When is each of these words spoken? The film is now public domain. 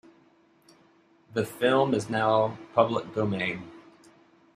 The 1.31 1.45
film 1.45 1.93
is 1.93 2.09
now 2.09 2.57
public 2.73 3.13
domain. 3.13 3.69